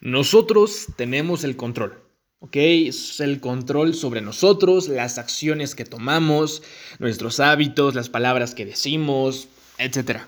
Nosotros 0.00 0.86
tenemos 0.96 1.44
el 1.44 1.56
control. 1.56 2.08
¿ok? 2.40 2.56
Es 2.56 3.20
el 3.20 3.40
control 3.40 3.94
sobre 3.94 4.20
nosotros, 4.20 4.88
las 4.88 5.18
acciones 5.18 5.74
que 5.74 5.84
tomamos, 5.84 6.62
nuestros 6.98 7.40
hábitos, 7.40 7.94
las 7.94 8.08
palabras 8.08 8.54
que 8.54 8.64
decimos, 8.64 9.48
etc. 9.78 10.20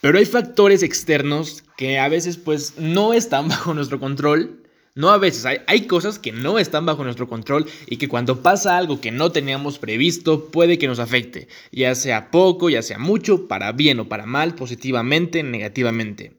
Pero 0.00 0.18
hay 0.18 0.24
factores 0.24 0.82
externos 0.82 1.62
que 1.76 1.98
a 1.98 2.08
veces 2.08 2.36
pues 2.36 2.74
no 2.78 3.12
están 3.12 3.48
bajo 3.48 3.74
nuestro 3.74 4.00
control. 4.00 4.62
No 4.94 5.10
a 5.10 5.18
veces, 5.18 5.44
hay, 5.44 5.58
hay 5.66 5.86
cosas 5.86 6.18
que 6.18 6.32
no 6.32 6.58
están 6.58 6.86
bajo 6.86 7.04
nuestro 7.04 7.28
control 7.28 7.66
y 7.86 7.98
que 7.98 8.08
cuando 8.08 8.40
pasa 8.40 8.78
algo 8.78 8.98
que 8.98 9.10
no 9.10 9.30
teníamos 9.30 9.78
previsto 9.78 10.46
puede 10.46 10.78
que 10.78 10.86
nos 10.86 11.00
afecte, 11.00 11.48
ya 11.70 11.94
sea 11.94 12.30
poco, 12.30 12.70
ya 12.70 12.80
sea 12.80 12.98
mucho, 12.98 13.46
para 13.46 13.72
bien 13.72 14.00
o 14.00 14.08
para 14.08 14.24
mal, 14.24 14.54
positivamente, 14.54 15.42
negativamente. 15.42 16.32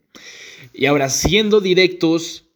Y 0.73 0.87
ahora, 0.87 1.11
siendo 1.11 1.61
directos, 1.61 2.46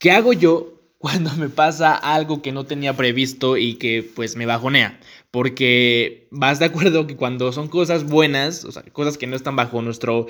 ¿qué 0.00 0.10
hago 0.10 0.32
yo 0.32 0.80
cuando 1.00 1.34
me 1.36 1.48
pasa 1.48 1.94
algo 1.94 2.42
que 2.42 2.52
no 2.52 2.64
tenía 2.64 2.94
previsto 2.94 3.56
y 3.56 3.76
que 3.76 4.02
pues 4.02 4.36
me 4.36 4.44
bajonea. 4.44 5.00
Porque 5.30 6.28
vas 6.30 6.58
de 6.58 6.66
acuerdo 6.66 7.06
que 7.06 7.16
cuando 7.16 7.52
son 7.52 7.68
cosas 7.68 8.04
buenas, 8.04 8.66
o 8.66 8.72
sea, 8.72 8.82
cosas 8.82 9.16
que 9.16 9.26
no 9.26 9.34
están 9.34 9.56
bajo 9.56 9.80
nuestro, 9.80 10.26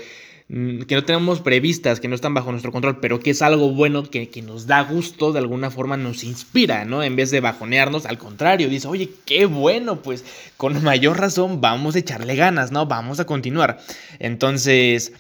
mm, 0.47 0.83
que 0.83 0.95
no 0.95 1.05
tenemos 1.05 1.41
previstas, 1.41 1.99
que 1.99 2.07
no 2.07 2.15
están 2.15 2.35
bajo 2.35 2.53
nuestro 2.53 2.71
control, 2.71 3.01
pero 3.01 3.19
que 3.19 3.31
es 3.31 3.43
algo 3.43 3.73
bueno, 3.73 4.05
que, 4.05 4.29
que, 4.29 4.43
nos 4.43 4.69
da 4.69 4.85
gusto, 4.85 5.33
de 5.33 5.41
alguna 5.41 5.73
forma 5.73 5.97
nos 5.97 6.23
inspira, 6.23 6.85
¿no? 6.85 7.03
En 7.03 7.17
vez 7.17 7.33
de 7.33 7.41
bajonearnos, 7.41 8.07
al 8.07 8.19
contrario, 8.19 8.69
dice, 8.69 8.87
oye, 8.87 9.11
qué 9.25 9.47
bueno, 9.47 10.03
pues 10.03 10.25
con 10.57 10.81
mayor 10.85 11.19
razón 11.19 11.61
vamos 11.61 11.97
a 11.97 11.99
echarle 11.99 12.37
ganas, 12.37 12.71
¿no? 12.71 12.87
Vamos 12.87 13.19
a 13.19 13.27
continuar. 13.27 13.81
Entonces, 14.21 15.13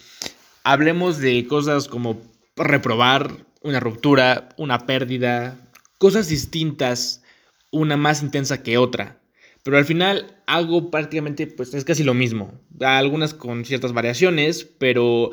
hablemos 0.62 1.18
de 1.18 1.45
cosas 1.48 1.88
como 1.88 2.20
reprobar, 2.54 3.49
una 3.60 3.80
ruptura, 3.80 4.50
una 4.56 4.87
pérdida, 4.87 5.70
cosas 5.98 6.28
distintas, 6.28 7.23
una 7.71 7.96
más 7.96 8.23
intensa 8.23 8.62
que 8.62 8.79
otra. 8.79 9.21
Pero 9.62 9.76
al 9.76 9.84
final 9.84 10.43
hago 10.46 10.90
prácticamente, 10.90 11.46
pues 11.46 11.74
es 11.74 11.84
casi 11.84 12.02
lo 12.02 12.15
mismo. 12.15 12.60
Algunas 12.80 13.34
con 13.34 13.65
ciertas 13.65 13.93
variaciones, 13.93 14.65
pero 14.65 15.30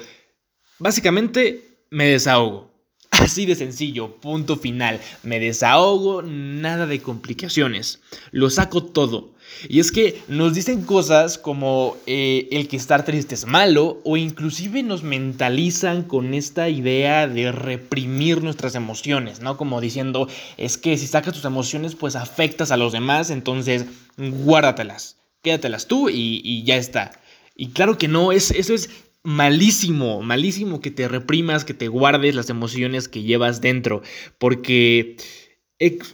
básicamente 0.79 1.85
me 1.89 2.07
desahogo. 2.07 2.73
Así 3.11 3.45
de 3.45 3.55
sencillo, 3.55 4.17
punto 4.17 4.57
final. 4.57 4.99
Me 5.23 5.39
desahogo, 5.39 6.21
nada 6.21 6.85
de 6.85 7.01
complicaciones. 7.01 8.01
Lo 8.31 8.49
saco 8.49 8.83
todo. 8.83 9.33
Y 9.67 9.79
es 9.79 9.91
que 9.91 10.21
nos 10.27 10.53
dicen 10.53 10.83
cosas 10.83 11.37
como 11.37 11.97
eh, 12.05 12.47
el 12.51 12.67
que 12.67 12.77
estar 12.77 13.05
triste 13.05 13.35
es 13.35 13.45
malo 13.45 14.01
o 14.03 14.17
inclusive 14.17 14.83
nos 14.83 15.03
mentalizan 15.03 16.03
con 16.03 16.33
esta 16.33 16.69
idea 16.69 17.27
de 17.27 17.51
reprimir 17.51 18.43
nuestras 18.43 18.75
emociones, 18.75 19.41
¿no? 19.41 19.57
Como 19.57 19.81
diciendo, 19.81 20.27
es 20.57 20.77
que 20.77 20.97
si 20.97 21.07
sacas 21.07 21.33
tus 21.33 21.45
emociones 21.45 21.95
pues 21.95 22.15
afectas 22.15 22.71
a 22.71 22.77
los 22.77 22.93
demás, 22.93 23.29
entonces 23.29 23.85
guárdatelas, 24.17 25.17
quédatelas 25.41 25.87
tú 25.87 26.09
y, 26.09 26.63
ya 26.63 26.77
está. 26.77 27.19
Y 27.55 27.69
claro 27.69 27.97
que 27.97 28.07
no, 28.07 28.31
es, 28.31 28.51
eso 28.51 28.73
es 28.73 28.89
malísimo, 29.23 30.21
malísimo 30.21 30.79
que 30.79 30.91
te 30.91 31.07
reprimas, 31.07 31.65
que 31.65 31.73
te 31.73 31.87
guardes 31.87 32.35
las 32.35 32.49
emociones 32.49 33.07
que 33.07 33.23
llevas 33.23 33.61
dentro, 33.61 34.01
porque 34.37 35.17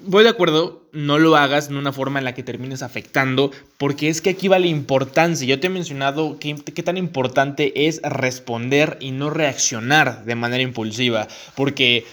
voy 0.04 0.24
de 0.24 0.30
acuerdo, 0.30 0.90
no 0.92 1.20
lo 1.20 1.38
hagas 1.38 1.70
en 1.70 1.78
una 1.78 1.94
forma 1.94 2.20
en 2.20 2.26
la 2.26 2.34
que 2.34 2.44
termines 2.44 2.82
afectando, 2.82 3.52
porque 3.78 4.10
es 4.10 4.22
que 4.22 4.32
aquí 4.32 4.48
va 4.48 4.60
la 4.60 4.68
importancia. 4.68 5.48
Yo 5.48 5.60
te 5.60 5.68
he 5.68 5.70
mencionado 5.70 6.38
qué, 6.40 6.56
tan 6.84 6.98
importante 6.98 7.88
es 7.88 8.02
responder 8.04 8.98
y 9.00 9.12
no 9.12 9.30
reaccionar 9.30 10.26
de 10.26 10.36
manera 10.36 10.64
impulsiva, 10.64 11.28
porque 11.56 12.06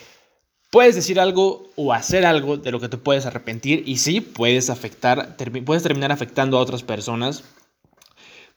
puedes 0.71 0.95
decir 0.95 1.19
algo 1.19 1.71
o 1.75 1.93
hacer 1.93 2.25
algo 2.25 2.57
de 2.57 2.71
lo 2.71 2.79
que 2.79 2.89
te 2.89 2.99
puedes 2.99 3.27
arrepentir 3.27 3.83
y 3.85 3.97
sí, 3.97 4.21
puedes 4.21 4.71
afectar, 4.71 5.37
puedes 5.65 5.83
terminar 5.83 6.13
afectando 6.13 6.57
a 6.57 6.61
otras 6.61 6.85
personas. 6.85 7.43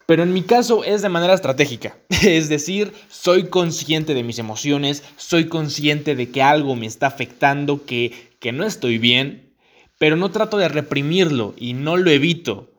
Pero 0.06 0.24
en 0.24 0.34
mi 0.34 0.42
caso 0.42 0.84
es 0.84 1.02
de 1.02 1.10
manera 1.10 1.34
estratégica, 1.34 1.98
es 2.24 2.50
decir, 2.50 2.92
soy 3.10 3.48
consciente 3.48 4.14
de 4.14 4.24
mis 4.24 4.40
emociones, 4.40 5.04
soy 5.18 5.48
consciente 5.48 6.16
de 6.16 6.30
que 6.30 6.42
algo 6.42 6.76
me 6.76 6.86
está 6.86 7.08
afectando, 7.08 7.86
que, 7.86 8.32
que 8.40 8.52
no 8.52 8.66
estoy 8.66 8.98
bien, 8.98 9.54
pero 9.98 10.16
no 10.16 10.32
trato 10.32 10.58
de 10.58 10.68
reprimirlo 10.68 11.54
y 11.58 11.74
no 11.74 11.96
lo 11.96 12.12
evito. 12.12 12.72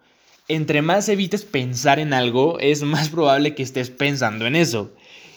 Entre 0.46 0.82
más 0.82 1.08
evites 1.08 1.44
pensar 1.44 1.98
en 1.98 2.12
algo, 2.12 2.58
es 2.60 2.82
más 2.82 3.08
probable 3.08 3.54
que 3.54 3.62
estés 3.62 3.88
pensando 3.88 4.46
en 4.46 4.56
eso. 4.56 4.92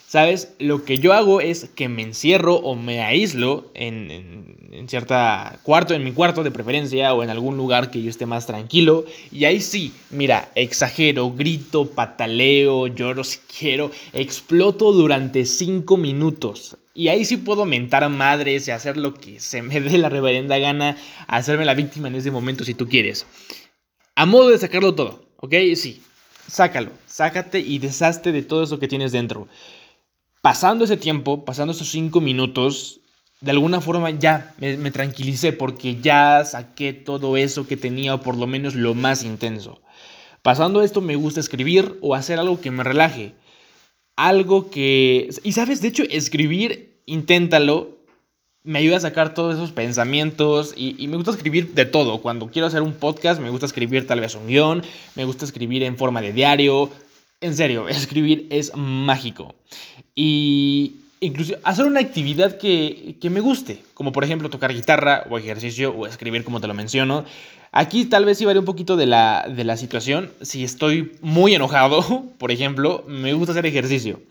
¿Sabes? 0.07 0.53
Lo 0.59 0.85
que 0.85 0.99
yo 0.99 1.11
hago 1.11 1.41
es 1.41 1.65
que 1.75 1.89
me 1.89 2.01
encierro 2.01 2.55
o 2.55 2.75
me 2.75 3.01
aíslo 3.01 3.69
en, 3.73 4.87
cierta 4.87 5.59
cuarto, 5.63 5.93
en 5.93 6.05
mi 6.05 6.13
cuarto 6.13 6.43
de 6.43 6.51
preferencia 6.51 7.13
o 7.13 7.23
en 7.23 7.29
algún 7.29 7.57
lugar 7.57 7.91
que 7.91 8.01
yo 8.01 8.09
esté 8.09 8.25
más 8.25 8.47
tranquilo. 8.47 9.03
Y 9.33 9.43
ahí 9.43 9.59
sí, 9.59 9.91
mira, 10.09 10.49
exagero, 10.55 11.31
grito, 11.31 11.87
pataleo, 11.89 12.87
lloro 12.87 13.25
si 13.25 13.39
quiero, 13.59 13.91
exploto 14.13 14.93
durante 14.93 15.43
cinco 15.43 15.97
minutos. 15.97 16.77
Y 16.93 17.09
ahí 17.09 17.25
sí 17.25 17.35
puedo 17.35 17.65
mentar 17.65 18.05
a 18.05 18.09
madres 18.09 18.65
y 18.69 18.71
hacer 18.71 18.95
lo 18.95 19.13
que 19.13 19.41
se 19.41 19.61
me 19.61 19.81
dé 19.81 19.97
la 19.97 20.07
reverenda 20.07 20.57
gana, 20.57 20.95
hacerme 21.27 21.65
la 21.65 21.73
víctima 21.73 22.07
en 22.07 22.15
ese 22.15 22.31
momento 22.31 22.63
si 22.63 22.75
tú 22.75 22.87
quieres. 22.87 23.25
A 24.15 24.25
modo 24.25 24.51
de 24.51 24.57
sacarlo 24.57 24.95
todo, 24.95 25.25
¿ok? 25.35 25.53
Sí, 25.75 26.01
sácalo, 26.47 26.91
sácate 27.07 27.59
y 27.59 27.79
deshazte 27.79 28.31
de 28.31 28.41
todo 28.41 28.63
eso 28.63 28.79
que 28.79 28.87
tienes 28.87 29.11
dentro. 29.11 29.49
Pasando 30.47 30.85
ese 30.85 30.95
tiempo, 30.95 31.43
pasando 31.43 31.73
esos 31.73 31.89
cinco 31.89 32.21
minutos, 32.21 33.01
de 33.41 33.51
alguna 33.51 33.81
forma 33.81 34.11
ya 34.11 34.55
me, 34.59 34.91
tranquilicé 34.91 35.51
porque 35.51 35.97
ya 35.99 36.45
saqué 36.45 36.93
todo 36.93 37.35
eso 37.35 37.67
que 37.67 37.75
tenía, 37.75 38.15
o 38.15 38.21
por 38.21 38.37
lo 38.37 38.47
menos 38.47 38.73
lo 38.73 38.93
más 38.93 39.23
intenso. 39.25 39.81
Pasando 40.43 40.83
esto, 40.83 41.01
me 41.01 41.17
gusta 41.17 41.41
escribir 41.41 41.97
o 41.99 42.15
hacer 42.15 42.39
algo 42.39 42.61
que 42.61 42.71
me 42.71 42.85
relaje 42.85 43.33
algo 44.15 44.69
que... 44.69 45.27
Y 45.43 45.51
sabes, 45.51 45.81
de 45.81 45.89
hecho, 45.89 46.03
escribir, 46.09 47.01
inténtalo. 47.05 47.97
Me 48.63 48.79
ayuda 48.79 48.95
a 48.95 49.01
sacar 49.01 49.33
todos 49.33 49.55
esos 49.55 49.73
pensamientos 49.73 50.73
y, 50.77 51.07
me 51.09 51.17
gusta 51.17 51.31
escribir 51.31 51.73
de 51.73 51.83
todo. 51.83 52.21
Cuando 52.21 52.47
quiero 52.47 52.67
hacer 52.69 52.83
un 52.83 52.93
podcast, 52.93 53.41
me 53.41 53.49
gusta 53.49 53.65
escribir 53.65 54.07
tal 54.07 54.21
vez 54.21 54.33
un 54.35 54.47
guion, 54.47 54.81
me 55.15 55.25
gusta 55.25 55.43
escribir 55.43 55.83
en 55.83 55.97
forma 55.97 56.21
de 56.21 56.31
diario. 56.31 56.89
En 57.41 57.55
serio, 57.55 57.87
escribir 57.89 58.47
es 58.49 58.75
mágico. 58.75 59.55
Y 60.15 60.95
incluso 61.19 61.55
hacer 61.63 61.85
una 61.85 61.99
actividad 61.99 62.57
que, 62.57 63.17
que 63.19 63.29
me 63.29 63.39
guste, 63.39 63.83
como 63.93 64.11
por 64.11 64.23
ejemplo 64.23 64.49
tocar 64.49 64.73
guitarra 64.73 65.25
o 65.29 65.37
ejercicio 65.37 65.91
o 65.91 66.07
escribir 66.07 66.43
como 66.43 66.61
te 66.61 66.67
lo 66.67 66.73
menciono. 66.73 67.25
Aquí 67.71 68.05
tal 68.05 68.25
vez 68.25 68.37
sí 68.37 68.45
varía 68.45 68.59
un 68.59 68.65
poquito 68.65 68.95
de 68.95 69.05
la, 69.05 69.45
de 69.47 69.63
la 69.63 69.77
situación. 69.77 70.31
Si 70.41 70.63
estoy 70.63 71.11
muy 71.21 71.53
enojado, 71.53 72.25
por 72.37 72.51
ejemplo, 72.51 73.03
me 73.07 73.33
gusta 73.33 73.51
hacer 73.51 73.65
ejercicio. 73.65 74.21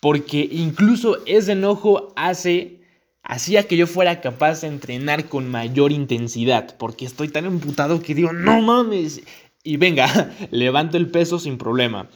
Porque 0.00 0.48
incluso 0.52 1.18
ese 1.24 1.52
enojo 1.52 2.12
hace, 2.14 2.82
hacía 3.22 3.66
que 3.66 3.76
yo 3.76 3.86
fuera 3.86 4.20
capaz 4.20 4.60
de 4.60 4.68
entrenar 4.68 5.28
con 5.28 5.50
mayor 5.50 5.92
intensidad. 5.92 6.76
Porque 6.76 7.06
estoy 7.06 7.28
tan 7.28 7.46
emputado 7.46 8.02
que 8.02 8.14
digo, 8.14 8.32
no 8.32 8.60
mames. 8.60 9.22
Y 9.64 9.78
venga, 9.78 10.30
levanto 10.50 10.98
el 10.98 11.10
peso 11.10 11.38
sin 11.38 11.56
problema. 11.56 12.08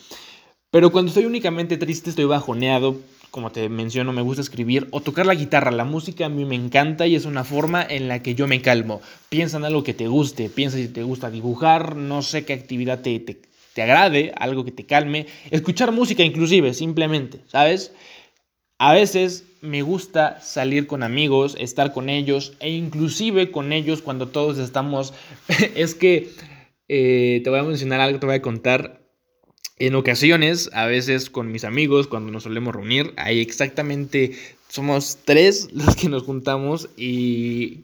Pero 0.71 0.93
cuando 0.93 1.09
estoy 1.09 1.25
únicamente 1.25 1.79
triste, 1.79 2.11
estoy 2.11 2.27
bajoneado, 2.27 3.01
como 3.31 3.51
te 3.51 3.71
menciono, 3.71 4.12
me 4.12 4.21
gusta 4.21 4.43
escribir 4.43 4.87
o 4.91 5.01
tocar 5.01 5.25
la 5.25 5.34
guitarra. 5.34 5.71
La 5.71 5.84
música 5.84 6.27
a 6.27 6.29
mí 6.29 6.45
me 6.45 6.56
encanta 6.56 7.06
y 7.06 7.15
es 7.15 7.25
una 7.25 7.43
forma 7.43 7.83
en 7.83 8.06
la 8.06 8.23
que 8.23 8.34
yo 8.34 8.47
me 8.47 8.61
calmo. 8.61 9.01
Piensa 9.31 9.56
en 9.56 9.65
algo 9.65 9.83
que 9.83 9.95
te 9.95 10.09
guste, 10.09 10.51
piensa 10.51 10.77
si 10.77 10.89
te 10.89 11.03
gusta 11.03 11.31
dibujar, 11.31 11.97
no 11.97 12.21
sé 12.21 12.45
qué 12.45 12.53
actividad 12.53 13.01
te, 13.01 13.19
te, 13.19 13.41
te 13.73 13.83
agrade, 13.83 14.34
algo 14.37 14.62
que 14.67 14.73
te 14.73 14.84
calme. 14.84 15.27
Escuchar 15.51 15.91
música 15.91 16.23
inclusive, 16.23 16.75
simplemente, 16.75 17.41
¿sabes? 17.47 17.93
A 18.77 18.93
veces 18.93 19.47
me 19.62 19.81
gusta 19.81 20.39
salir 20.43 20.87
con 20.87 21.03
amigos, 21.03 21.56
estar 21.59 21.94
con 21.94 22.11
ellos 22.11 22.53
e 22.61 22.70
inclusive 22.70 23.50
con 23.50 23.73
ellos 23.73 24.03
cuando 24.03 24.29
todos 24.29 24.59
estamos... 24.59 25.15
es 25.75 25.94
que 25.94 26.31
eh, 26.88 27.41
te 27.43 27.49
voy 27.49 27.59
a 27.59 27.62
mencionar 27.62 28.00
algo, 28.00 28.20
te 28.20 28.26
voy 28.26 28.37
a 28.37 28.43
contar. 28.43 29.07
En 29.81 29.95
ocasiones, 29.95 30.71
a 30.73 30.87
veces 30.87 31.31
con 31.31 31.53
mis 31.53 31.63
amigos, 31.63 32.09
cuando 32.09 32.33
nos 32.33 32.43
solemos 32.43 32.75
reunir, 32.75 33.15
hay 33.17 33.41
exactamente, 33.41 34.33
somos 34.69 35.19
tres 35.25 35.69
los 35.73 35.95
que 35.95 36.09
nos 36.09 36.25
juntamos 36.25 36.89
y 36.97 37.83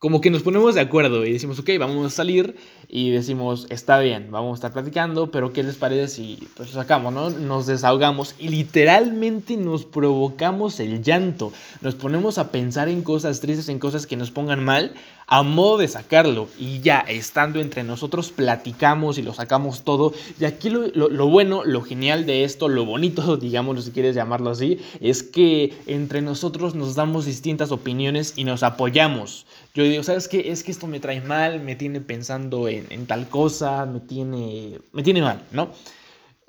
como 0.00 0.20
que 0.20 0.30
nos 0.30 0.42
ponemos 0.42 0.74
de 0.74 0.80
acuerdo 0.80 1.24
y 1.24 1.32
decimos, 1.32 1.58
ok, 1.58 1.70
vamos 1.78 2.06
a 2.06 2.14
salir 2.14 2.56
y 2.88 3.10
decimos, 3.10 3.66
está 3.68 3.98
bien, 3.98 4.30
vamos 4.30 4.52
a 4.52 4.54
estar 4.56 4.72
platicando, 4.72 5.30
pero 5.30 5.52
¿qué 5.52 5.62
les 5.62 5.76
parece 5.76 6.08
si 6.08 6.48
pues 6.56 6.70
sacamos, 6.70 7.12
no? 7.12 7.30
Nos 7.30 7.66
desahogamos 7.66 8.34
y 8.38 8.48
literalmente 8.48 9.56
nos 9.56 9.84
provocamos 9.84 10.78
el 10.80 11.02
llanto, 11.02 11.52
nos 11.80 11.94
ponemos 11.94 12.38
a 12.38 12.50
pensar 12.50 12.88
en 12.88 13.02
cosas 13.02 13.40
tristes, 13.40 13.68
en 13.68 13.78
cosas 13.78 14.06
que 14.06 14.16
nos 14.16 14.30
pongan 14.30 14.64
mal, 14.64 14.94
a 15.30 15.42
modo 15.42 15.78
de 15.78 15.88
sacarlo 15.88 16.48
y 16.58 16.80
ya 16.80 17.00
estando 17.00 17.60
entre 17.60 17.84
nosotros 17.84 18.32
platicamos 18.32 19.18
y 19.18 19.22
lo 19.22 19.34
sacamos 19.34 19.82
todo. 19.82 20.14
Y 20.40 20.46
aquí 20.46 20.70
lo, 20.70 21.28
bueno, 21.28 21.64
lo 21.64 21.82
genial 21.82 22.24
de 22.24 22.44
esto, 22.44 22.68
lo 22.68 22.86
bonito, 22.86 23.36
digamos 23.38 23.84
si 23.84 23.90
quieres 23.90 24.14
llamarlo 24.14 24.50
así, 24.50 24.80
es 25.00 25.22
que 25.22 25.74
entre 25.86 26.22
nosotros 26.22 26.74
nos 26.74 26.94
damos 26.94 27.26
distintas 27.26 27.70
opiniones 27.70 28.32
y 28.36 28.44
nos 28.44 28.62
apoyamos. 28.62 29.46
Yo 29.74 29.84
digo, 29.84 30.02
¿sabes 30.02 30.28
qué? 30.28 30.50
Es 30.50 30.64
que 30.64 30.70
esto 30.70 30.86
me 30.86 30.98
trae 30.98 31.20
mal, 31.20 31.60
me 31.60 31.76
tiene 31.76 32.00
pensando 32.00 32.66
en, 32.66 32.86
en 32.88 33.06
tal 33.06 33.28
cosa, 33.28 33.84
me 33.84 34.00
tiene, 34.00 34.78
me 34.92 35.02
tiene 35.02 35.20
mal, 35.20 35.42
¿no? 35.52 35.68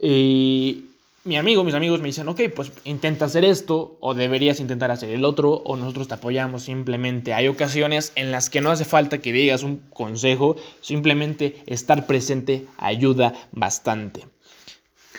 Y 0.01 0.85
mi 1.23 1.37
amigo, 1.37 1.63
mis 1.63 1.73
amigos 1.73 1.99
me 1.99 2.07
dicen, 2.07 2.27
ok, 2.27 2.41
pues 2.55 2.71
intenta 2.85 3.25
hacer 3.25 3.43
esto 3.43 3.97
o 3.99 4.13
deberías 4.13 4.59
intentar 4.59 4.91
hacer 4.91 5.09
el 5.09 5.25
otro 5.25 5.51
o 5.51 5.75
nosotros 5.75 6.07
te 6.07 6.13
apoyamos 6.13 6.63
simplemente. 6.63 7.33
Hay 7.33 7.47
ocasiones 7.47 8.11
en 8.15 8.31
las 8.31 8.49
que 8.49 8.61
no 8.61 8.71
hace 8.71 8.85
falta 8.85 9.17
que 9.17 9.33
digas 9.33 9.63
un 9.63 9.77
consejo, 9.89 10.55
simplemente 10.81 11.61
estar 11.65 12.07
presente 12.07 12.65
ayuda 12.77 13.33
bastante. 13.51 14.25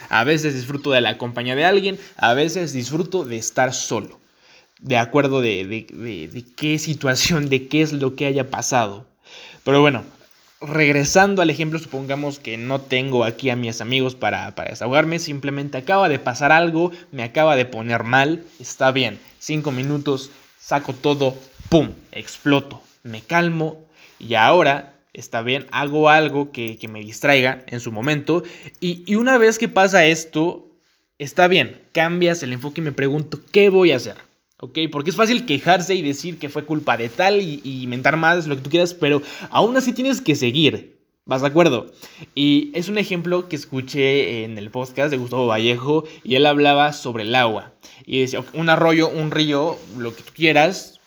A 0.09 0.25
veces 0.25 0.55
disfruto 0.55 0.91
de 0.91 1.03
la 1.03 1.19
compañía 1.19 1.55
de 1.55 1.65
alguien, 1.65 1.99
a 2.17 2.33
veces 2.35 2.73
disfruto 2.73 3.25
de 3.25 3.37
estar 3.37 3.75
solo, 3.75 4.19
de 4.81 4.97
acuerdo 4.97 5.43
de, 5.43 5.67
de 5.67 6.45
qué 6.57 6.79
situación, 6.79 7.49
de 7.51 7.69
qué 7.69 7.83
es 7.83 7.93
lo 7.93 8.17
que 8.17 8.27
haya 8.27 8.51
pasado. 8.51 9.07
Pero 9.63 9.83
bueno, 9.83 10.05
regresando 10.61 11.41
al 11.41 11.51
ejemplo, 11.51 11.79
supongamos 11.79 12.39
que 12.39 12.57
no 12.59 12.81
tengo 12.81 13.25
aquí 13.25 13.51
a 13.51 13.57
mis 13.57 13.81
amigos 13.81 14.15
para, 14.15 14.55
para, 14.55 14.71
desahogarme, 14.71 15.19
simplemente 15.19 15.79
acaba 15.79 16.09
de 16.09 16.19
pasar 16.19 16.53
algo, 16.53 16.93
me 17.13 17.23
acaba 17.23 17.57
de 17.57 17.65
poner 17.65 18.05
mal, 18.05 18.45
está 18.59 18.93
bien, 18.93 19.19
cinco 19.39 19.73
minutos, 19.73 20.31
saco 20.59 20.93
todo, 20.93 21.35
¡pum!, 21.71 21.91
exploto, 22.13 22.83
me 23.03 23.23
calmo 23.23 23.79
y 24.19 24.35
ahora 24.35 24.95
está 25.15 25.43
bien, 25.43 25.67
hago 25.73 26.11
algo 26.11 26.53
que, 26.53 26.79
me 26.91 27.01
distraiga 27.01 27.65
en 27.67 27.81
su 27.81 27.91
momento 27.91 28.43
y, 28.81 29.03
y 29.11 29.15
una 29.15 29.39
vez 29.39 29.59
que 29.59 29.69
pasa 29.69 30.05
esto, 30.05 30.67
está 31.19 31.49
bien, 31.49 31.81
cambias 31.93 32.43
el 32.43 32.53
enfoque 32.53 32.83
y 32.83 32.85
me 32.85 32.93
pregunto, 32.93 33.41
¿qué 33.51 33.71
voy 33.71 33.93
a 33.93 33.97
hacer? 33.97 34.30
¿Ok? 34.61 34.79
Porque 34.91 35.11
es 35.11 35.17
fácil 35.17 35.47
quejarse 35.47 35.95
y 35.95 36.03
decir 36.03 36.39
que 36.39 36.49
fue 36.49 36.65
culpa 36.65 36.97
de 36.97 37.09
tal 37.09 37.41
y, 37.41 37.61
y 37.65 37.87
mentar 37.87 38.17
más, 38.17 38.47
lo 38.47 38.57
que 38.57 38.63
tú 38.63 38.71
quieras, 38.71 38.95
pero 38.95 39.23
aún 39.51 39.77
así 39.77 39.93
tienes 39.93 40.21
que 40.21 40.37
seguir. 40.37 41.01
¿Vas 41.27 41.43
de 41.43 41.49
acuerdo? 41.49 41.93
Y 42.35 42.73
es 42.75 42.89
un 42.89 42.99
ejemplo 42.99 43.49
que 43.49 43.55
escuché 43.55 44.43
en 44.43 44.59
el 44.59 44.71
podcast 44.71 45.11
de 45.11 45.17
Gustavo 45.17 45.47
Vallejo 45.47 46.05
y 46.25 46.35
él 46.35 46.47
hablaba 46.47 46.93
sobre 46.93 47.23
el 47.23 47.35
agua. 47.35 47.73
Y 48.05 48.21
decía, 48.21 48.43
un 48.53 48.69
arroyo, 48.69 49.09
un 49.09 49.31
río, 49.31 49.79
lo 49.97 50.15
que 50.15 50.23
tú 50.23 50.33
quieras, 50.35 50.99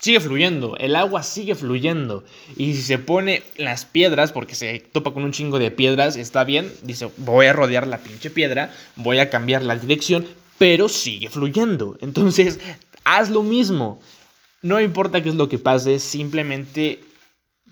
sigue 0.00 0.20
fluyendo, 0.20 0.76
el 0.76 0.96
agua 0.96 1.22
sigue 1.22 1.54
fluyendo. 1.54 2.24
Y 2.56 2.74
si 2.74 2.82
se 2.82 2.98
pone 2.98 3.42
las 3.56 3.84
piedras, 3.84 4.32
porque 4.32 4.54
se 4.54 4.80
topa 4.80 5.12
con 5.12 5.22
un 5.22 5.32
chingo 5.32 5.58
de 5.58 5.70
piedras, 5.70 6.16
está 6.16 6.44
bien, 6.44 6.70
dice, 6.82 7.08
voy 7.18 7.46
a 7.46 7.52
rodear 7.52 7.86
la 7.86 7.98
pinche 7.98 8.28
piedra, 8.28 8.74
voy 8.96 9.18
a 9.18 9.30
cambiar 9.30 9.62
la 9.62 9.76
dirección, 9.76 10.26
pero 10.58 10.88
sigue 10.88 11.30
fluyendo. 11.30 11.96
Entonces, 12.00 12.60
haz 13.16 13.30
lo 13.30 13.42
mismo. 13.42 14.00
No 14.62 14.80
importa 14.80 15.22
qué 15.22 15.30
es 15.30 15.34
lo 15.34 15.48
que 15.48 15.58
pase, 15.58 15.98
simplemente 15.98 17.00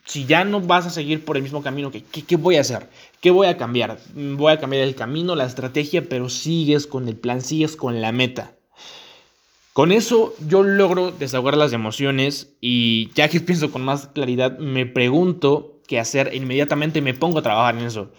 si 0.04 0.24
ya 0.24 0.44
no 0.44 0.60
vas 0.60 0.86
a 0.86 0.90
seguir 0.90 1.24
por 1.24 1.36
el 1.36 1.42
mismo 1.42 1.62
camino, 1.62 1.90
¿qué, 1.90 2.36
voy 2.36 2.56
a 2.56 2.62
hacer? 2.62 2.88
¿Qué 3.20 3.30
voy 3.30 3.46
a 3.46 3.58
cambiar? 3.58 3.98
Voy 4.14 4.52
a 4.52 4.58
cambiar 4.58 4.82
el 4.82 4.94
camino, 4.94 5.36
la 5.36 5.44
estrategia, 5.44 6.08
pero 6.08 6.30
sigues 6.30 6.86
con 6.86 7.08
el 7.08 7.16
plan, 7.16 7.42
sigues 7.42 7.76
con 7.76 8.00
la 8.00 8.10
meta. 8.10 8.52
Con 9.74 9.92
eso 9.92 10.34
yo 10.48 10.62
logro 10.62 11.12
desahogar 11.12 11.56
las 11.56 11.74
emociones 11.74 12.54
y 12.60 13.10
ya 13.14 13.28
que 13.28 13.40
pienso 13.48 13.70
con 13.70 13.84
más 13.84 14.06
claridad, 14.08 14.58
me 14.58 14.86
pregunto 14.86 15.82
qué 15.86 16.00
hacer 16.00 16.28
e 16.28 16.36
inmediatamente 16.36 17.02
me 17.02 17.14
pongo 17.14 17.40
a 17.40 17.42
trabajar 17.42 17.76
en 17.76 17.84
eso. 17.84 18.10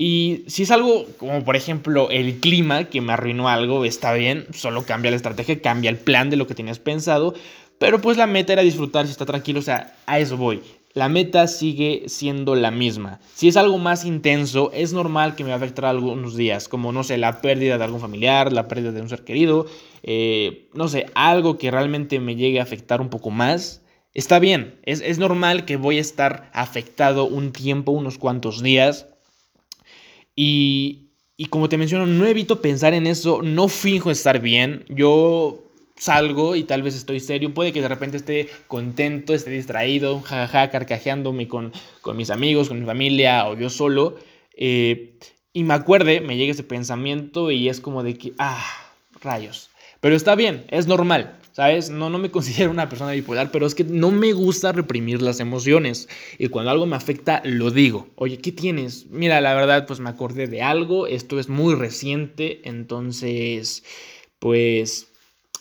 Y 0.00 0.44
si 0.46 0.62
es 0.62 0.70
algo 0.70 1.06
como 1.16 1.42
por 1.42 1.56
ejemplo 1.56 2.08
el 2.08 2.38
clima 2.38 2.84
que 2.84 3.00
me 3.00 3.14
arruinó 3.14 3.48
algo, 3.48 3.84
está 3.84 4.12
bien, 4.12 4.46
solo 4.52 4.84
cambia 4.84 5.10
la 5.10 5.16
estrategia, 5.16 5.60
cambia 5.60 5.90
el 5.90 5.96
plan 5.96 6.30
de 6.30 6.36
lo 6.36 6.46
que 6.46 6.54
tenías 6.54 6.78
pensado, 6.78 7.34
pero 7.80 8.00
pues 8.00 8.16
la 8.16 8.28
meta 8.28 8.52
era 8.52 8.62
disfrutar 8.62 9.06
si 9.06 9.10
está 9.10 9.26
tranquilo, 9.26 9.58
o 9.58 9.62
sea, 9.62 9.96
a 10.06 10.20
eso 10.20 10.36
voy. 10.36 10.62
La 10.94 11.08
meta 11.08 11.48
sigue 11.48 12.04
siendo 12.06 12.54
la 12.54 12.70
misma. 12.70 13.18
Si 13.34 13.48
es 13.48 13.56
algo 13.56 13.78
más 13.78 14.04
intenso, 14.04 14.70
es 14.72 14.92
normal 14.92 15.34
que 15.34 15.42
me 15.42 15.50
va 15.50 15.56
a 15.56 15.58
afectar 15.58 15.86
algunos 15.86 16.36
días, 16.36 16.68
como 16.68 16.92
no 16.92 17.02
sé, 17.02 17.18
la 17.18 17.40
pérdida 17.40 17.76
de 17.76 17.82
algún 17.82 18.00
familiar, 18.00 18.52
la 18.52 18.68
pérdida 18.68 18.92
de 18.92 19.00
un 19.00 19.08
ser 19.08 19.24
querido, 19.24 19.66
eh, 20.04 20.68
no 20.74 20.86
sé, 20.86 21.06
algo 21.16 21.58
que 21.58 21.72
realmente 21.72 22.20
me 22.20 22.36
llegue 22.36 22.60
a 22.60 22.62
afectar 22.62 23.00
un 23.00 23.08
poco 23.08 23.30
más. 23.30 23.82
Está 24.14 24.38
bien, 24.38 24.78
es, 24.84 25.00
es 25.00 25.18
normal 25.18 25.64
que 25.64 25.76
voy 25.76 25.98
a 25.98 26.02
estar 26.02 26.52
afectado 26.54 27.24
un 27.24 27.50
tiempo, 27.50 27.90
unos 27.90 28.16
cuantos 28.16 28.62
días, 28.62 29.08
y, 30.40 31.46
como 31.50 31.68
te 31.68 31.76
menciono, 31.76 32.06
no 32.06 32.24
evito 32.24 32.62
pensar 32.62 32.94
en 32.94 33.08
eso, 33.08 33.42
no 33.42 33.66
finjo 33.66 34.12
estar 34.12 34.40
bien. 34.40 34.84
Yo 34.88 35.64
salgo 35.96 36.54
y 36.54 36.62
tal 36.62 36.84
vez 36.84 36.94
estoy 36.94 37.18
serio, 37.18 37.52
puede 37.52 37.72
que 37.72 37.82
de 37.82 37.88
repente 37.88 38.18
esté 38.18 38.48
contento, 38.68 39.34
esté 39.34 39.50
distraído, 39.50 40.20
jajaja, 40.20 40.70
carcajeándome 40.70 41.48
con, 41.48 41.72
con 42.02 42.16
mis 42.16 42.30
amigos, 42.30 42.68
con 42.68 42.78
mi 42.78 42.86
familia 42.86 43.48
o 43.48 43.58
yo 43.58 43.68
solo. 43.68 44.16
Eh, 44.56 45.18
y 45.52 45.64
me 45.64 45.74
acuerde, 45.74 46.20
me 46.20 46.36
llega 46.36 46.52
ese 46.52 46.62
pensamiento 46.62 47.50
y 47.50 47.68
es 47.68 47.80
como 47.80 48.04
de 48.04 48.16
que, 48.16 48.32
ah, 48.38 48.64
rayos. 49.20 49.70
Pero 50.00 50.14
está 50.14 50.36
bien, 50.36 50.66
es 50.68 50.86
normal. 50.86 51.36
¿Sabes? 51.58 51.90
No, 51.90 52.08
no 52.08 52.18
me 52.18 52.30
considero 52.36 52.70
una 52.70 52.88
persona 52.88 53.10
bipolar, 53.10 53.50
pero 53.50 53.66
es 53.66 53.74
que 53.74 53.82
no 53.82 54.12
me 54.12 54.32
gusta 54.32 54.70
reprimir 54.70 55.20
las 55.20 55.40
emociones. 55.40 56.08
Y 56.38 56.50
cuando 56.50 56.70
algo 56.70 56.86
me 56.86 56.94
afecta, 56.94 57.42
lo 57.44 57.72
digo. 57.72 58.06
Oye, 58.14 58.38
¿qué 58.38 58.52
tienes? 58.52 59.06
Mira, 59.10 59.40
la 59.40 59.54
verdad, 59.54 59.84
pues 59.84 59.98
me 59.98 60.08
acordé 60.08 60.46
de 60.46 60.62
algo. 60.62 61.08
Esto 61.08 61.40
es 61.40 61.48
muy 61.48 61.74
reciente, 61.74 62.60
entonces, 62.62 63.82
pues, 64.38 65.08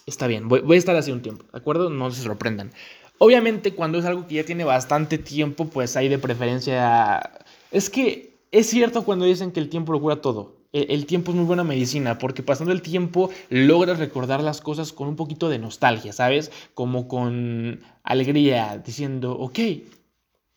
está 0.05 0.27
bien. 0.27 0.47
Voy, 0.47 0.59
voy 0.59 0.75
a 0.75 0.79
estar 0.79 0.95
así 0.95 1.11
un 1.11 1.23
tiempo, 1.23 1.45
¿de 1.51 1.57
acuerdo? 1.57 1.89
No 1.89 2.11
se 2.11 2.21
sorprendan. 2.21 2.69
Obviamente, 3.17 3.73
cuando 3.73 3.97
es 3.97 4.05
algo 4.05 4.27
que 4.27 4.35
ya 4.35 4.43
tiene 4.43 4.65
bastante 4.65 5.17
tiempo, 5.17 5.65
pues 5.65 5.97
hay 5.97 6.09
de 6.09 6.19
preferencia... 6.19 7.27
Es 7.71 7.89
que 7.89 8.37
es 8.51 8.69
cierto 8.69 9.03
cuando 9.03 9.25
dicen 9.25 9.51
que 9.51 9.59
el 9.59 9.69
tiempo 9.69 9.93
lo 9.93 9.99
cura 9.99 10.21
todo. 10.21 10.56
El 10.73 11.05
tiempo 11.05 11.31
es 11.31 11.37
muy 11.37 11.45
buena 11.45 11.63
medicina 11.63 12.17
porque 12.17 12.43
pasando 12.43 12.73
el 12.73 12.81
tiempo 12.81 13.29
logras 13.49 13.99
recordar 13.99 14.41
las 14.41 14.61
cosas 14.61 14.91
con 14.91 15.07
un 15.07 15.15
poquito 15.15 15.49
de 15.49 15.59
nostalgia, 15.59 16.11
¿sabes? 16.11 16.51
Como 16.73 17.07
con 17.07 17.79
alegría, 18.03 18.81
diciendo, 18.85 19.31
ok, 19.31 19.59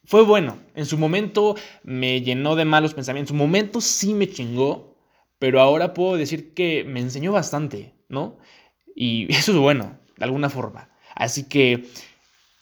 fue 0.04 0.24
bueno. 0.24 0.58
En 0.74 0.86
su 0.86 0.98
momento 0.98 1.54
me 1.84 2.22
llenó 2.22 2.56
de 2.56 2.64
malos 2.64 2.94
pensamientos. 2.94 3.30
En 3.30 3.38
su 3.38 3.42
momento 3.42 3.80
sí 3.80 4.12
me 4.14 4.28
chingó, 4.28 4.96
pero 5.38 5.60
ahora 5.60 5.94
puedo 5.94 6.16
decir 6.16 6.52
que 6.54 6.84
me 6.84 7.00
enseñó 7.00 7.32
bastante, 7.32 7.94
¿no? 8.08 8.36
Y 8.96 9.32
eso 9.32 9.52
es 9.52 9.58
bueno, 9.58 9.96
de 10.16 10.24
alguna 10.24 10.50
forma. 10.50 10.90
Así 11.14 11.44
que 11.44 11.86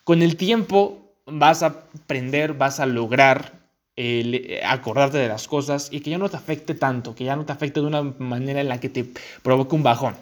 con 0.04 0.22
el 0.22 0.36
tiempo 0.36 1.14
vas 1.24 1.62
a 1.62 1.66
aprender, 2.02 2.54
vas 2.54 2.80
a 2.80 2.86
lograr 2.86 3.57
eh, 4.00 4.60
acordarte 4.64 5.18
de 5.18 5.26
las 5.26 5.48
cosas 5.48 5.88
y 5.90 5.98
que 5.98 6.10
ya 6.10 6.18
no 6.18 6.28
te 6.28 6.36
afecte 6.36 6.76
tanto, 6.76 7.16
que 7.16 7.24
ya 7.24 7.34
no 7.34 7.44
te 7.44 7.50
afecte 7.50 7.80
de 7.80 7.86
una 7.86 8.00
manera 8.02 8.60
en 8.60 8.68
la 8.68 8.78
que 8.78 8.88
te 8.88 9.04
provoque 9.42 9.74
un 9.74 9.82
bajón, 9.82 10.14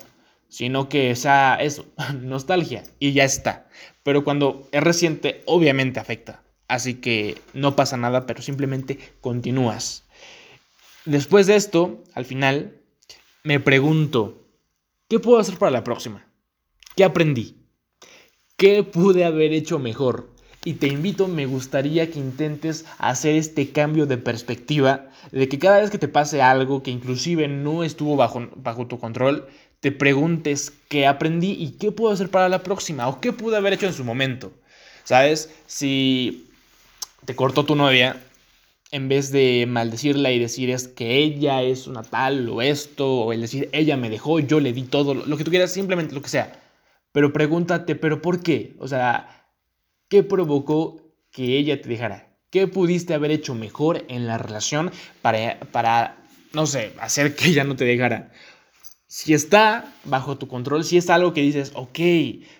sino 0.49 0.88
que 0.88 1.14
sea 1.14 1.56
eso, 1.61 1.85
nostalgia 2.23 2.85
y 2.99 3.12
ya 3.12 3.25
está. 3.25 3.68
Pero 4.02 4.25
cuando 4.25 4.66
es 4.73 4.83
reciente, 4.83 5.42
obviamente 5.45 6.00
afecta. 6.00 6.40
Así 6.68 6.95
que 6.95 7.37
no 7.52 7.76
pasa 7.76 7.99
nada, 7.99 8.25
pero 8.25 8.40
simplemente 8.40 8.99
continúas. 9.21 10.04
Después 11.04 11.47
de 11.47 11.56
esto, 11.56 12.02
al 12.14 12.25
final, 12.25 12.80
me 13.45 13.61
pregunto, 13.61 14.49
¿qué 15.06 15.18
puedo 15.18 15.38
hacer 15.38 15.59
para 15.59 15.71
la 15.71 15.85
próxima? 15.85 16.25
¿Qué 16.97 17.04
aprendí? 17.04 17.56
¿Qué 18.56 18.83
pude 18.85 19.26
haber 19.26 19.52
hecho 19.52 19.78
mejor? 19.78 20.35
Y 20.66 20.75
te 20.75 20.88
invito, 20.88 21.28
me 21.28 21.46
gustaría 21.46 22.11
que 22.11 22.18
intentes 22.18 22.87
hacer 22.99 23.37
este 23.37 23.70
cambio 23.70 24.06
de 24.06 24.18
perspectiva, 24.18 25.06
de 25.30 25.49
que 25.49 25.61
cada 25.61 25.78
vez 25.78 25.90
que 25.90 25.99
te 25.99 26.08
pase 26.08 26.42
algo 26.42 26.82
que 26.82 26.90
inclusive 26.90 27.46
no 27.46 27.85
estuvo 27.85 28.16
bajo, 28.16 28.49
bajo 28.56 28.88
tu 28.88 28.99
control, 28.99 29.46
te 29.78 29.92
preguntes 29.92 30.73
qué 30.88 31.06
aprendí 31.06 31.52
y 31.52 31.76
qué 31.78 31.92
puedo 31.92 32.12
hacer 32.12 32.30
para 32.30 32.49
la 32.49 32.64
próxima 32.64 33.06
o 33.06 33.20
qué 33.20 33.32
pude 33.32 33.56
haber 33.56 33.75
hecho 33.75 33.87
en 33.87 33.92
su 33.92 34.02
momento. 34.02 34.52
¿Sabes? 35.04 35.54
Si 35.68 36.49
te 37.25 37.37
cortó 37.37 37.64
tu 37.64 37.76
novia, 37.76 38.20
en 38.90 39.08
vez 39.08 39.30
de 39.30 39.66
maldecirla 39.68 40.32
y 40.32 40.40
decir 40.40 40.70
es 40.70 40.88
que 40.88 41.18
ella 41.18 41.62
es 41.62 41.87
una 41.87 42.02
tal 42.02 42.49
o 42.49 42.61
esto, 42.61 43.08
o 43.08 43.32
el 43.32 43.42
decir 43.42 43.68
ella 43.70 43.96
me 43.96 44.11
dejó, 44.11 44.40
yo 44.40 44.58
le 44.58 44.73
di 44.73 44.82
todo, 44.82 45.14
lo 45.14 45.37
que 45.37 45.44
tú 45.44 45.52
quieras, 45.52 45.70
simplemente 45.70 46.12
lo 46.12 46.23
que 46.23 46.28
sea. 46.28 46.61
Pero 47.12 47.32
pregúntate, 47.32 47.94
¿pero 47.94 48.20
por 48.20 48.42
qué? 48.42 48.75
O 48.80 48.88
sea, 48.88 49.45
¿Qué 50.08 50.22
provocó 50.22 51.02
que 51.30 51.58
ella 51.58 51.80
te 51.80 51.88
dejara? 51.88 52.36
¿Qué 52.50 52.68
pudiste 52.68 53.14
haber 53.14 53.30
hecho 53.30 53.54
mejor 53.54 54.04
en 54.08 54.26
la 54.26 54.38
relación 54.38 54.92
para, 55.20 55.58
para 55.72 56.16
no 56.52 56.66
sé, 56.66 56.92
hacer 57.00 57.34
que 57.34 57.48
ella 57.48 57.64
no 57.64 57.76
te 57.76 57.84
dejara? 57.84 58.30
si 59.08 59.34
está 59.34 59.94
bajo 60.04 60.36
tu 60.36 60.48
control, 60.48 60.84
si 60.84 60.96
es 60.96 61.08
algo 61.10 61.32
que 61.32 61.40
dices, 61.40 61.70
ok, 61.75 61.98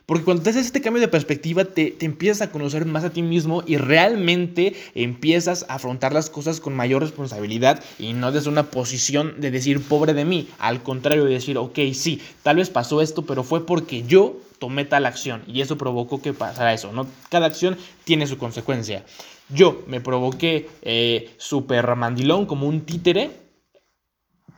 porque 0.06 0.24
cuando 0.24 0.44
te 0.44 0.50
haces 0.50 0.66
este 0.66 0.80
cambio 0.80 1.00
de 1.00 1.08
perspectiva, 1.08 1.64
te, 1.64 1.90
te, 1.90 2.06
empiezas 2.06 2.40
a 2.48 2.50
conocer 2.52 2.86
más 2.86 3.02
a 3.02 3.10
ti 3.10 3.20
mismo 3.20 3.64
y 3.66 3.76
realmente 3.76 4.74
empiezas 4.94 5.66
a 5.68 5.74
afrontar 5.74 6.12
las 6.12 6.30
cosas 6.30 6.60
con 6.60 6.74
mayor 6.74 7.02
responsabilidad 7.02 7.82
y 7.98 8.12
no 8.12 8.30
desde 8.30 8.48
una 8.48 8.70
posición 8.70 9.40
de 9.40 9.50
decir, 9.50 9.82
pobre 9.82 10.14
de 10.14 10.24
mí, 10.24 10.48
al 10.58 10.82
contrario 10.82 11.24
de 11.24 11.34
decir, 11.34 11.58
ok, 11.58 11.78
sí, 11.92 12.22
tal 12.44 12.56
vez 12.56 12.70
pasó 12.70 13.02
esto, 13.02 13.26
pero 13.26 13.42
fue 13.42 13.66
porque 13.66 14.04
yo 14.04 14.40
tomé 14.58 14.84
tal 14.84 15.06
acción 15.06 15.42
y 15.46 15.60
eso 15.60 15.78
provocó 15.78 16.20
que 16.20 16.32
pasara 16.32 16.75
eso, 16.75 16.92
¿no? 16.92 17.06
Cada 17.30 17.46
acción 17.46 17.76
tiene 18.04 18.26
su 18.26 18.38
consecuencia. 18.38 19.04
Yo 19.48 19.82
me 19.86 20.00
provoqué 20.00 20.68
eh, 20.82 21.34
súper 21.38 21.94
mandilón 21.94 22.46
como 22.46 22.66
un 22.66 22.82
títere, 22.82 23.30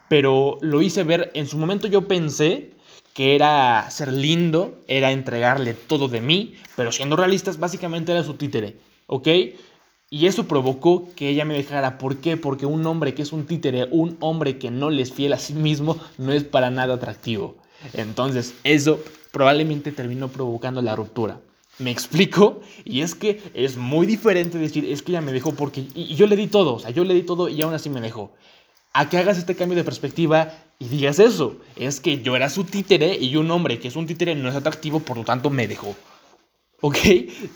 pero 0.08 0.58
lo 0.62 0.80
hice 0.80 1.04
ver, 1.04 1.30
en 1.34 1.46
su 1.46 1.58
momento 1.58 1.86
yo 1.86 2.08
pensé 2.08 2.70
que 3.12 3.34
era 3.34 3.90
ser 3.90 4.12
lindo, 4.12 4.78
era 4.86 5.12
entregarle 5.12 5.74
todo 5.74 6.08
de 6.08 6.20
mí, 6.20 6.54
pero 6.76 6.92
siendo 6.92 7.16
realistas, 7.16 7.58
básicamente 7.58 8.12
era 8.12 8.22
su 8.22 8.34
títere, 8.34 8.76
¿ok? 9.06 9.28
Y 10.10 10.26
eso 10.26 10.48
provocó 10.48 11.08
que 11.14 11.28
ella 11.28 11.44
me 11.44 11.54
dejara. 11.54 11.98
¿Por 11.98 12.18
qué? 12.18 12.38
Porque 12.38 12.64
un 12.64 12.86
hombre 12.86 13.14
que 13.14 13.22
es 13.22 13.32
un 13.32 13.44
títere, 13.44 13.88
un 13.90 14.16
hombre 14.20 14.58
que 14.58 14.70
no 14.70 14.88
le 14.88 15.02
es 15.02 15.12
fiel 15.12 15.34
a 15.34 15.38
sí 15.38 15.52
mismo, 15.52 15.98
no 16.16 16.32
es 16.32 16.44
para 16.44 16.70
nada 16.70 16.94
atractivo. 16.94 17.56
Entonces, 17.92 18.54
eso 18.64 19.00
probablemente 19.30 19.92
terminó 19.92 20.28
provocando 20.28 20.82
la 20.82 20.96
ruptura. 20.96 21.40
¿Me 21.78 21.90
explico? 21.90 22.60
Y 22.84 23.02
es 23.02 23.14
que 23.14 23.40
es 23.54 23.76
muy 23.76 24.06
diferente 24.06 24.58
decir, 24.58 24.84
es 24.84 25.02
que 25.02 25.12
ella 25.12 25.20
me 25.20 25.32
dejó 25.32 25.52
porque... 25.52 25.86
Y 25.94 26.16
yo 26.16 26.26
le 26.26 26.34
di 26.34 26.48
todo, 26.48 26.74
o 26.74 26.78
sea, 26.80 26.90
yo 26.90 27.04
le 27.04 27.14
di 27.14 27.22
todo 27.22 27.48
y 27.48 27.62
aún 27.62 27.72
así 27.72 27.88
me 27.88 28.00
dejó. 28.00 28.32
A 28.92 29.08
que 29.08 29.18
hagas 29.18 29.38
este 29.38 29.54
cambio 29.54 29.76
de 29.76 29.84
perspectiva 29.84 30.52
y 30.80 30.88
digas 30.88 31.20
eso. 31.20 31.56
Es 31.76 32.00
que 32.00 32.20
yo 32.20 32.34
era 32.34 32.50
su 32.50 32.64
títere 32.64 33.16
y 33.16 33.36
un 33.36 33.50
hombre 33.50 33.78
que 33.78 33.88
es 33.88 33.96
un 33.96 34.06
títere 34.06 34.34
no 34.34 34.48
es 34.48 34.56
atractivo, 34.56 35.00
por 35.00 35.16
lo 35.16 35.24
tanto 35.24 35.50
me 35.50 35.68
dejó. 35.68 35.94
¿Ok? 36.80 36.96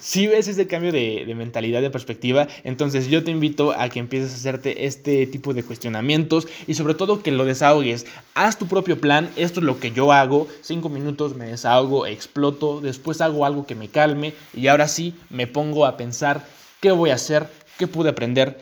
Si 0.00 0.26
ves 0.26 0.48
ese 0.48 0.66
cambio 0.66 0.90
de, 0.90 1.32
mentalidad, 1.36 1.80
de 1.80 1.90
perspectiva, 1.90 2.48
entonces 2.64 3.06
yo 3.06 3.22
te 3.22 3.30
invito 3.30 3.70
a 3.70 3.88
que 3.88 4.00
empieces 4.00 4.32
a 4.32 4.36
hacerte 4.36 4.84
este 4.84 5.28
tipo 5.28 5.54
de 5.54 5.62
cuestionamientos 5.62 6.48
y 6.66 6.74
sobre 6.74 6.94
todo 6.94 7.22
que 7.22 7.30
lo 7.30 7.44
desahogues. 7.44 8.04
Haz 8.34 8.58
tu 8.58 8.66
propio 8.66 9.00
plan, 9.00 9.30
esto 9.36 9.60
es 9.60 9.66
lo 9.66 9.78
que 9.78 9.92
yo 9.92 10.10
hago, 10.10 10.48
cinco 10.60 10.88
minutos 10.88 11.36
me 11.36 11.46
desahogo, 11.46 12.06
exploto, 12.06 12.80
después 12.80 13.20
hago 13.20 13.46
algo 13.46 13.64
que 13.64 13.76
me 13.76 13.88
calme 13.88 14.34
y 14.54 14.66
ahora 14.66 14.88
sí 14.88 15.14
me 15.30 15.46
pongo 15.46 15.86
a 15.86 15.96
pensar 15.96 16.44
qué 16.80 16.90
voy 16.90 17.10
a 17.10 17.14
hacer, 17.14 17.46
qué 17.78 17.86
pude 17.86 18.08
aprender, 18.10 18.60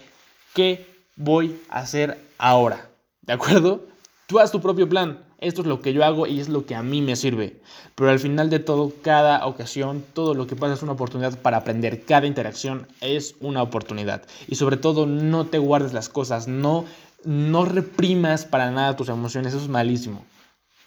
qué 0.52 0.84
voy 1.16 1.58
a 1.70 1.78
hacer 1.78 2.18
ahora. 2.36 2.90
¿De 3.22 3.32
acuerdo? 3.32 3.86
Tú 4.26 4.38
haz 4.38 4.52
tu 4.52 4.60
propio 4.60 4.86
plan 4.86 5.24
esto 5.40 5.62
es 5.62 5.66
lo 5.66 5.80
que 5.80 5.92
yo 5.92 6.04
hago 6.04 6.26
y 6.26 6.38
es 6.38 6.48
lo 6.48 6.66
que 6.66 6.74
a 6.74 6.82
mí 6.82 7.00
me 7.00 7.16
sirve. 7.16 7.60
Pero 7.94 8.10
al 8.10 8.18
final 8.18 8.50
de 8.50 8.58
todo, 8.58 8.92
cada 9.02 9.46
ocasión, 9.46 10.04
todo 10.12 10.34
lo 10.34 10.46
que 10.46 10.54
pasa 10.54 10.74
es 10.74 10.82
una 10.82 10.92
oportunidad 10.92 11.38
para 11.38 11.56
aprender. 11.56 12.04
Cada 12.04 12.26
interacción 12.26 12.86
es 13.00 13.34
una 13.40 13.62
oportunidad. 13.62 14.22
Y 14.48 14.56
sobre 14.56 14.76
todo, 14.76 15.06
no 15.06 15.46
te 15.46 15.58
guardes 15.58 15.94
las 15.94 16.10
cosas, 16.10 16.46
no, 16.46 16.84
no 17.24 17.64
reprimas 17.64 18.44
para 18.44 18.70
nada 18.70 18.96
tus 18.96 19.08
emociones, 19.08 19.54
eso 19.54 19.62
es 19.62 19.70
malísimo. 19.70 20.24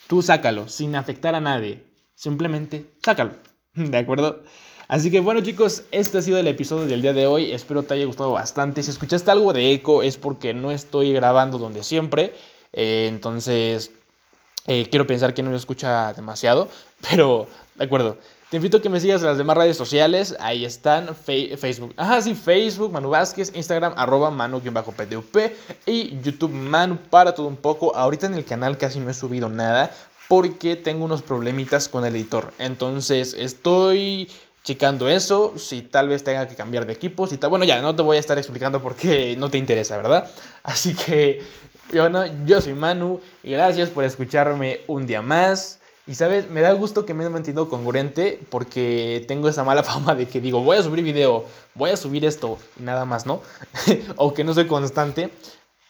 Tú 0.07 0.21
sácalo, 0.21 0.67
sin 0.67 0.95
afectar 0.95 1.33
a 1.33 1.41
nadie. 1.41 1.83
Simplemente 2.13 2.85
sácalo. 3.03 3.31
¿De 3.73 3.97
acuerdo? 3.97 4.43
Así 4.87 5.09
que 5.09 5.21
bueno 5.21 5.41
chicos, 5.41 5.85
este 5.91 6.19
ha 6.19 6.21
sido 6.21 6.37
el 6.37 6.47
episodio 6.47 6.85
del 6.85 7.01
día 7.01 7.13
de 7.13 7.25
hoy. 7.25 7.51
Espero 7.51 7.81
te 7.81 7.95
haya 7.95 8.05
gustado 8.05 8.33
bastante. 8.33 8.83
Si 8.83 8.91
escuchaste 8.91 9.31
algo 9.31 9.51
de 9.51 9.71
eco 9.71 10.03
es 10.03 10.17
porque 10.17 10.53
no 10.53 10.71
estoy 10.71 11.13
grabando 11.13 11.57
donde 11.57 11.83
siempre. 11.83 12.33
Eh, 12.73 13.07
entonces, 13.09 13.91
eh, 14.65 14.87
quiero 14.89 15.05
pensar 15.07 15.33
que 15.33 15.43
no 15.43 15.51
lo 15.51 15.57
escucha 15.57 16.13
demasiado, 16.13 16.69
pero 17.09 17.47
de 17.75 17.85
acuerdo. 17.85 18.17
Te 18.49 18.57
invito 18.57 18.77
a 18.77 18.81
que 18.83 18.89
me 18.89 18.99
sigas 18.99 19.21
en 19.21 19.29
las 19.29 19.39
demás 19.39 19.57
redes 19.57 19.75
sociales. 19.75 20.35
Ahí 20.39 20.63
están. 20.63 21.15
Facebook. 21.15 21.91
Ajá, 21.97 22.21
sí, 22.21 22.35
Facebook, 22.35 22.91
Manu 22.91 23.09
Vázquez, 23.09 23.51
Instagram, 23.55 23.93
arroba 23.97 24.29
manu-ptup 24.29 25.37
y 25.87 26.21
YouTube 26.21 26.51
Manu 26.51 26.97
para 27.09 27.33
todo 27.33 27.47
un 27.47 27.55
poco. 27.55 27.95
Ahorita 27.95 28.27
en 28.27 28.35
el 28.35 28.45
canal 28.45 28.77
casi 28.77 28.99
no 28.99 29.09
he 29.09 29.13
subido 29.15 29.49
nada 29.49 29.89
porque 30.27 30.75
tengo 30.75 31.03
unos 31.03 31.23
problemitas 31.23 31.89
con 31.89 32.05
el 32.05 32.15
editor. 32.15 32.53
Entonces 32.59 33.33
estoy 33.33 34.29
checando 34.63 35.09
eso, 35.09 35.53
si 35.57 35.81
tal 35.81 36.07
vez 36.07 36.23
tenga 36.23 36.47
que 36.47 36.55
cambiar 36.55 36.85
de 36.85 36.93
equipo, 36.93 37.27
si 37.27 37.37
tal, 37.37 37.49
bueno 37.49 37.65
ya, 37.65 37.81
no 37.81 37.95
te 37.95 38.01
voy 38.01 38.17
a 38.17 38.19
estar 38.19 38.37
explicando 38.37 38.81
por 38.81 38.95
qué 38.95 39.35
no 39.37 39.49
te 39.49 39.57
interesa, 39.57 39.97
¿verdad? 39.97 40.31
Así 40.63 40.93
que 40.93 41.41
yo, 41.91 42.09
yo 42.45 42.61
soy 42.61 42.73
Manu 42.73 43.19
y 43.43 43.51
gracias 43.51 43.89
por 43.89 44.03
escucharme 44.03 44.81
un 44.87 45.05
día 45.05 45.21
más. 45.21 45.79
Y 46.05 46.15
sabes, 46.15 46.49
me 46.49 46.59
da 46.59 46.73
gusto 46.73 47.05
que 47.05 47.13
me 47.13 47.23
haya 47.23 47.29
mantenido 47.29 47.69
congruente 47.69 48.39
porque 48.49 49.23
tengo 49.27 49.47
esa 49.47 49.63
mala 49.63 49.83
fama 49.83 50.15
de 50.15 50.27
que 50.27 50.41
digo, 50.41 50.61
voy 50.61 50.77
a 50.77 50.83
subir 50.83 51.03
video, 51.03 51.45
voy 51.75 51.91
a 51.91 51.97
subir 51.97 52.25
esto 52.25 52.57
y 52.79 52.83
nada 52.83 53.05
más, 53.05 53.25
¿no? 53.25 53.41
o 54.17 54.33
que 54.33 54.43
no 54.43 54.53
soy 54.53 54.67
constante. 54.67 55.29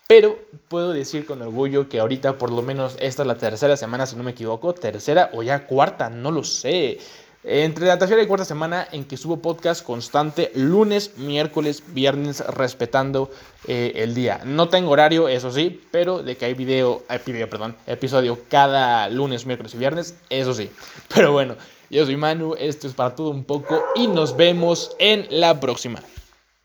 Pero 0.08 0.38
puedo 0.68 0.92
decir 0.92 1.26
con 1.26 1.42
orgullo 1.42 1.90
que 1.90 2.00
ahorita 2.00 2.38
por 2.38 2.52
lo 2.52 2.62
menos 2.62 2.98
esta 3.00 3.24
es 3.24 3.28
la 3.28 3.38
tercera 3.38 3.78
semana, 3.78 4.06
si 4.06 4.16
no 4.16 4.24
me 4.24 4.32
equivoco, 4.32 4.74
tercera 4.74 5.32
o 5.34 5.42
ya 5.42 5.66
cuarta, 5.66 6.10
no 6.10 6.30
lo 6.30 6.44
sé. 6.44 7.00
Entre 7.46 7.86
la 7.86 8.00
tercera 8.00 8.22
y 8.24 8.26
cuarta 8.26 8.46
semana 8.46 8.88
en 8.94 9.04
que 9.04 9.18
subo 9.18 9.42
podcast 9.42 9.84
constante, 9.84 10.50
lunes, 10.56 11.18
miércoles, 11.18 11.84
viernes, 11.88 12.40
respetando 12.40 13.30
eh, 13.68 13.92
el 13.96 14.16
día. 14.16 14.40
No 14.46 14.70
tengo 14.70 14.92
horario, 14.92 15.28
eso 15.28 15.52
sí, 15.52 15.82
pero 15.92 16.24
de 16.24 16.38
que 16.38 16.46
hay 16.46 16.54
video, 16.54 17.04
hay 17.10 17.20
video, 17.26 17.50
perdón, 17.50 17.76
episodio 17.86 18.40
cada 18.50 19.10
lunes, 19.10 19.46
miércoles 19.46 19.74
y 19.74 19.78
viernes, 19.78 20.16
eso 20.30 20.54
sí. 20.54 20.70
Pero 21.14 21.34
bueno, 21.34 21.56
yo 21.90 22.06
soy 22.06 22.16
Manu, 22.16 22.56
esto 22.58 22.88
es 22.88 22.94
para 22.94 23.14
todo 23.14 23.30
un 23.32 23.44
poco 23.44 23.84
y 23.96 24.08
nos 24.08 24.38
vemos 24.38 24.96
en 24.98 25.28
la 25.30 25.60
próxima. 25.60 26.00